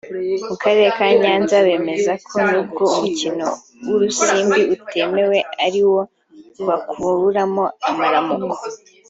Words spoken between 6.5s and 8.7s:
bakuramo amaramuko